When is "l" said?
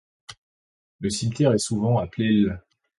2.33-2.59